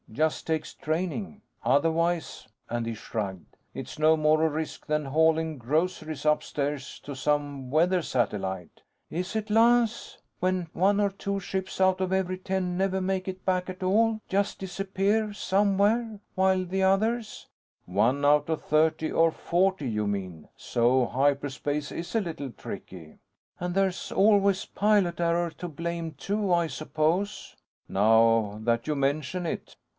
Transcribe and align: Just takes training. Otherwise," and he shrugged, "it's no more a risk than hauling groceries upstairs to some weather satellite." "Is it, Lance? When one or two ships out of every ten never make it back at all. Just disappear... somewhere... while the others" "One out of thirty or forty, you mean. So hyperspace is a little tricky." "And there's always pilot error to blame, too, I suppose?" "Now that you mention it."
Just 0.11 0.45
takes 0.45 0.73
training. 0.73 1.41
Otherwise," 1.63 2.47
and 2.69 2.85
he 2.85 2.93
shrugged, 2.95 3.55
"it's 3.73 3.97
no 3.97 4.17
more 4.17 4.43
a 4.43 4.49
risk 4.49 4.87
than 4.87 5.05
hauling 5.05 5.57
groceries 5.57 6.25
upstairs 6.25 6.99
to 7.03 7.15
some 7.15 7.69
weather 7.69 8.01
satellite." 8.01 8.81
"Is 9.09 9.35
it, 9.37 9.49
Lance? 9.49 10.17
When 10.39 10.67
one 10.73 10.99
or 10.99 11.11
two 11.11 11.39
ships 11.39 11.79
out 11.79 12.01
of 12.01 12.11
every 12.11 12.39
ten 12.39 12.77
never 12.77 12.99
make 12.99 13.29
it 13.29 13.45
back 13.45 13.69
at 13.69 13.83
all. 13.83 14.19
Just 14.27 14.59
disappear... 14.59 15.31
somewhere... 15.33 16.19
while 16.35 16.65
the 16.65 16.83
others" 16.83 17.47
"One 17.85 18.25
out 18.25 18.49
of 18.49 18.63
thirty 18.63 19.11
or 19.11 19.31
forty, 19.31 19.87
you 19.87 20.07
mean. 20.07 20.49
So 20.57 21.05
hyperspace 21.05 21.91
is 21.91 22.15
a 22.15 22.21
little 22.21 22.49
tricky." 22.51 23.17
"And 23.61 23.75
there's 23.75 24.11
always 24.11 24.65
pilot 24.65 25.21
error 25.21 25.51
to 25.59 25.69
blame, 25.69 26.13
too, 26.13 26.51
I 26.51 26.67
suppose?" 26.67 27.55
"Now 27.87 28.59
that 28.63 28.87
you 28.87 28.95
mention 28.95 29.45
it." 29.45 29.75